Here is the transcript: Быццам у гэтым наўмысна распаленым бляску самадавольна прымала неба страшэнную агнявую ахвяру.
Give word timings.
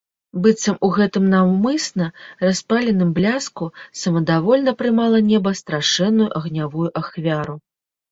Быццам 0.43 0.77
у 0.85 0.87
гэтым 0.93 1.25
наўмысна 1.33 2.05
распаленым 2.43 3.11
бляску 3.17 3.65
самадавольна 4.05 4.73
прымала 4.79 5.19
неба 5.29 5.49
страшэнную 5.61 6.27
агнявую 6.41 6.87
ахвяру. 7.03 7.55